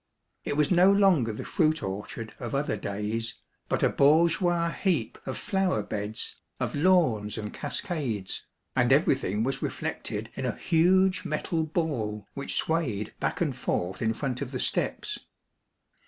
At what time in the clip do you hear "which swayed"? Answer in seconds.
12.33-13.13